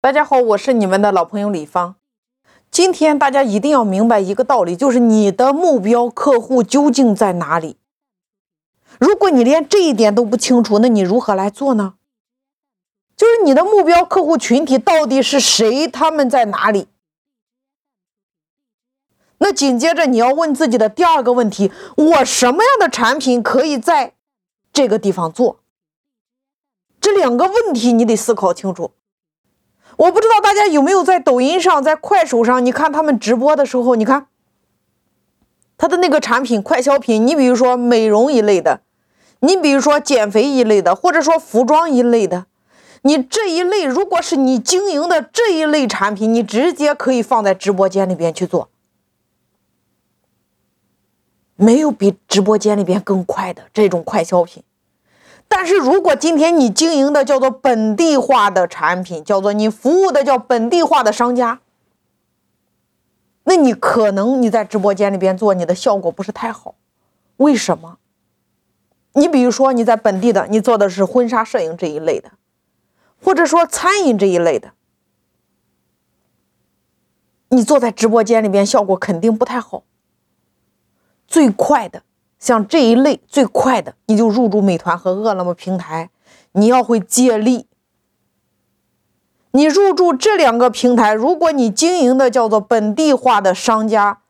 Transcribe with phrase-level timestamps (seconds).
[0.00, 1.96] 大家好，我是你们的老朋友李芳。
[2.70, 7.78] 今天大家一定要明白一个道理，就是你的目标客户究竟在哪里？
[9.00, 11.94] 如果你连这一点都不清楚，那你如何来做呢？
[13.16, 15.88] 就是你的目标客户群体到底是谁？
[15.88, 16.86] 他们在哪里？
[19.38, 24.14] 那紧接着你要问自己的第二个问题：我什么样的产品可以在
[24.72, 25.58] 这个地方做？
[27.00, 28.92] 这两个问题你得思考清楚。
[29.98, 34.28] 我不知道大家有没有在抖音上、在快手上，你看他们直播的时候，你看
[35.76, 38.82] 他的那个产品快消品，你比如说美容一类的，
[39.40, 42.46] 你比如说减肥一类的，或者说服装一类的，
[43.02, 48.68] 你这一类如果是你经营的这一类产品，你直接可以放在直播间里边去做，
[51.56, 54.62] 没有比直播间里边更快的这种快消品。
[55.48, 61.60] 但是如果今天你经营的叫做本地化的产品，叫做你服务的叫本地化的商家，
[63.44, 66.74] 那你可能你在直播间里边做，你的效果不是太好。
[67.38, 67.98] 为什么？
[69.14, 72.32] 你比如说你在本地的，你做的是婚纱摄影这一类的，
[73.24, 74.72] 或者说餐饮这一类的，
[77.48, 79.82] 你做在直播间里边效果肯定不太好。
[81.26, 82.02] 最快的。
[82.38, 86.10] 像这一类最快的，你就入驻美团和饿了么平台。
[86.52, 87.66] 你要会借力，
[89.52, 94.22] 你入驻这两个平台，如果你经营的叫做本地化的商家，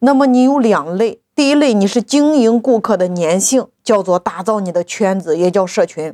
[0.00, 6.12] 那么你有两类：第一类你是经营顾客的粘性，叫做打造你的圈子，也叫社群；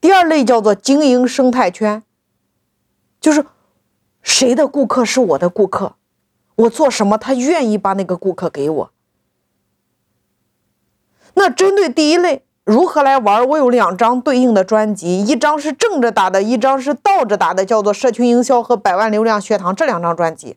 [0.00, 2.02] 第二类叫做经营生态圈，
[3.20, 3.46] 就是
[4.20, 5.94] 谁的顾客是我的顾客，
[6.56, 8.90] 我做什么他愿意把那个顾客给我。
[11.34, 13.46] 那针对第一类如何来玩？
[13.48, 20.56] 我有两张对应的专辑，一张是正着打的，一张是倒着打的，叫做社群营销和百万流量学堂这两张专辑。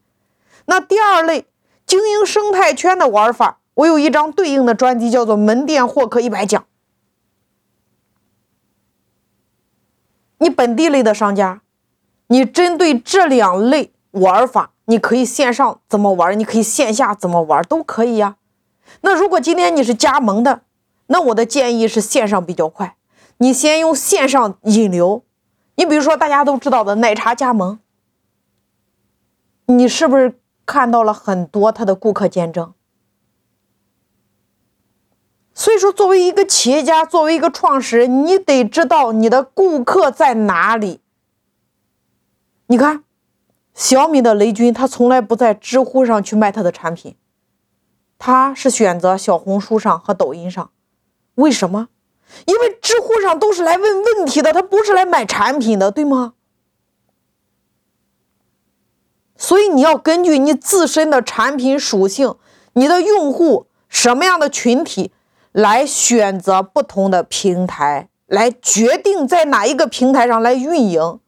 [0.65, 1.45] 那第二类
[1.85, 6.63] 经营生态圈的玩法，我有一张对应的专辑，叫做门店获客一百讲。
[10.39, 11.61] 你本地类的商家，
[12.27, 18.35] 你针对这两类玩法，你可以线上怎么玩，你可以线下怎么玩都可以呀。
[19.01, 20.61] 那如果今天你是加盟的，
[21.07, 22.95] 那我的建议是线上比较快，
[23.37, 25.23] 你先用线上引流。
[25.75, 27.79] 你比如说大家都知道的奶茶加盟，
[29.65, 32.73] 你是不是看到了很多他的顾客见证？
[35.53, 40.99] 所以说，作为一个企业家，作为一个创始人，你得知道你的顾客在哪里。
[42.67, 43.05] 你看，
[43.73, 47.15] 小米的雷军，他从来不在知乎上去卖他的产品。
[48.17, 50.71] 他是选择小红书上和抖音上，
[51.35, 51.89] 为什么？
[52.45, 56.33] 因为知乎上都是来问问题的，他不是来买产品的，对吗？
[59.37, 62.35] 所以你要根据你自身的产品属性、
[62.73, 65.11] 你的用户什么样的群体
[65.51, 71.19] 来选择不同的平台，来决定在哪一个平台上来运营。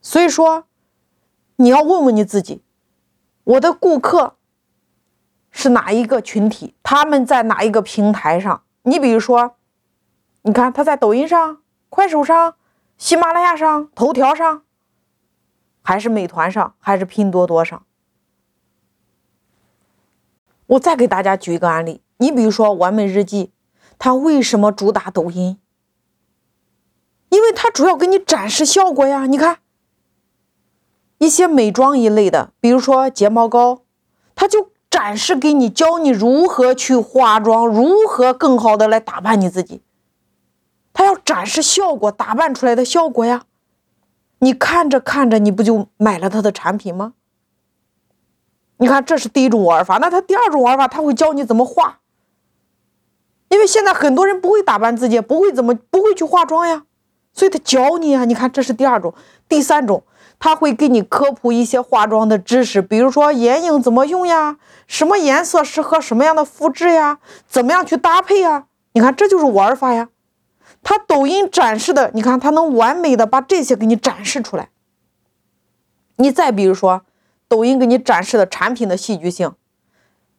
[0.00, 0.64] 所以说。
[1.58, 2.60] 你要问问你自己，
[3.44, 4.35] 我的顾客
[5.58, 6.74] 是哪一个群体？
[6.82, 8.62] 他们在哪一个平台上？
[8.82, 9.56] 你比如说，
[10.42, 12.56] 你看他在抖音上、快手上、
[12.98, 14.64] 喜马拉雅上、头条上，
[15.80, 17.86] 还是美团上，还是拼多多上？
[20.66, 23.50] 我再给大家举一个案例，你比如说完美日记，
[23.98, 25.58] 它为什么主打抖音？
[27.30, 29.60] 因为它主要给你展示效果呀，你看。
[31.16, 33.84] 一些美妆一类的，比如说睫毛膏，
[34.34, 39.82] 它就展示给你，教你如何去化妆，如何更好的来打扮你自己。
[40.94, 43.42] 他要展示效果，打扮出来的效果呀。
[44.38, 47.12] 你看着看着，你不就买了他的产品吗？
[48.78, 49.98] 你看，这是第一种玩法。
[49.98, 52.00] 那他第二种玩法，他会教你怎么化。
[53.50, 56.84] 因为现在很多人不会打扮自己，不会怎么不会去化妆呀，
[57.34, 58.24] 所以他教你啊。
[58.24, 59.12] 你看，这是第二种，
[59.46, 60.02] 第三种。
[60.38, 67.18] 他会给你科普一些化妆的知识，比如说眼影怎么用呀，什么颜色适合什么样的肤质呀，
[67.48, 68.66] 怎么样去搭配呀？
[68.92, 70.10] 你看，这就是玩法呀。
[70.82, 74.68] 他抖音展示的，你看他能完美的把这些给你展示出来。
[76.16, 77.02] 你再比如说，
[77.48, 79.52] 抖音给你展示的产品的戏剧性，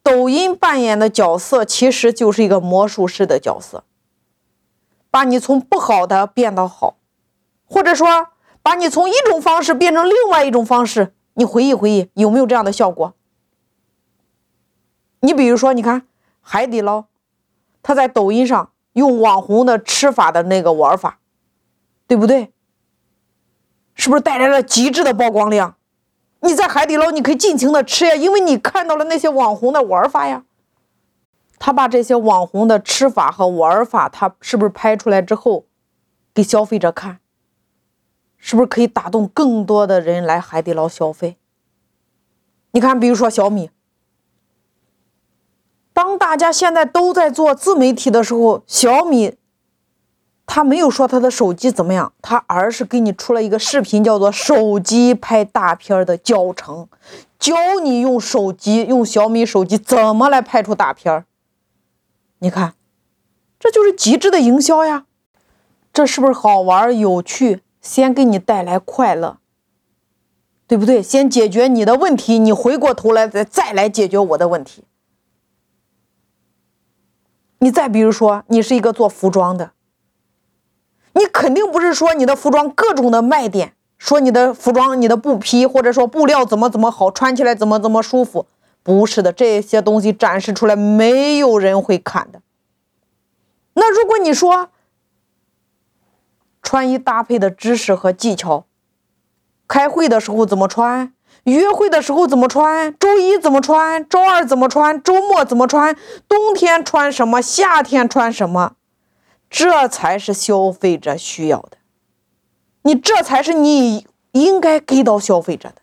[0.02, 3.82] 抖音扮演的角色其实就是一个魔术师的角色，
[5.10, 6.96] 把你从不好的变到好，
[7.66, 8.28] 或者说。
[8.68, 13.14] 把你从一种方式变成另外一种方式，你回忆回忆有没有这样的效果？
[15.20, 16.06] 你比如说，你看
[16.42, 17.06] 海底捞，
[17.82, 21.20] 他在抖音上用网红的吃法的那个玩法，
[22.06, 22.52] 对不对？
[23.94, 25.76] 是不是带来了极致的曝光量？
[26.40, 30.44] 你在海底捞，你可以尽情的吃呀，因为你看到了那些网红的玩法呀。
[31.58, 35.64] 他把这些网红的吃法和玩法，他是不是拍出来之后，
[36.34, 37.20] 给消费者看？
[38.38, 41.36] 是不是可以打动更多的人来海底捞消费？
[42.70, 43.70] 你看，比如说小米，
[45.92, 49.36] 当大家现在都在做自媒体的时候，小米。
[50.50, 56.88] 他没有说他的手机怎么样，他而是给你出了一个视频，叫做“手机拍大片的教程”，
[57.38, 61.26] 教你用手机，用小米手机怎么来拍出大片
[62.38, 62.72] 你看，
[63.58, 65.04] 这就是极致的营销呀！
[65.92, 67.60] 这是不是好玩有趣？
[67.80, 69.38] 先给你带来快乐，
[70.66, 71.02] 对不对？
[71.02, 74.84] 先解决你的问题，你回过头来再再来解决我的问题。
[77.60, 79.72] 你再比如说，你是一个做服装的。
[81.14, 88.46] 你肯定不是说你的服装各种的卖点，说你的服装、你的布匹或者说布料怎么怎么好，穿起来怎么怎么舒服，
[88.84, 92.40] 不是的，这些东西展示出来没有人会看的。
[93.74, 94.70] 那如果你说
[96.68, 98.66] 穿衣搭配的知识和技巧，
[99.66, 105.96] 开会的时候怎么穿，约会的时候怎么穿，周一怎么穿，周二怎么穿，周末怎么穿，
[106.28, 108.74] 冬天穿什么，夏天穿什么。
[109.48, 111.78] 这才是消费者需要的，
[112.82, 115.76] 你这才是你应该给到消费者的。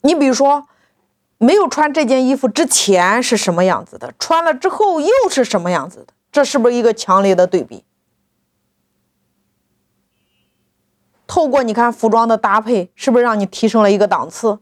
[0.00, 0.66] 你比如说，
[1.36, 7.84] 没有穿这件衣服之前是什么样子的，穿了之后又是什么样子的，这是不是一个强烈的对比？
[11.30, 14.58] 透过你看服装的搭配，是不是让你提升了一个档次？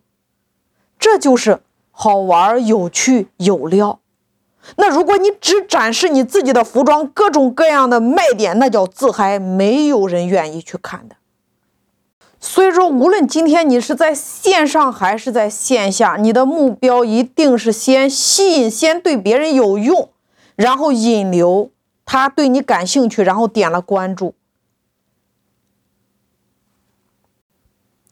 [0.99, 1.61] 这就是
[1.91, 4.01] 好玩、有趣、有料。
[4.77, 11.17] 那如果你只展示你自己的服装各种各样的卖点，那叫自嗨，没有人愿意去看的。
[12.39, 20.11] 所以说，无论今天你是在线上还是在线下，你的目标一定是先吸引，先对别人有用，
[20.55, 21.71] 然后引流，
[22.05, 24.35] 他对你感兴趣，然后点了关注。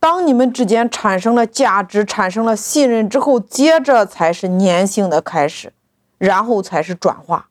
[0.07, 5.73] 当你们之间产生了价值，产生了信任之后，接着才是粘性的开始。
[6.19, 7.49] 然后才是转化。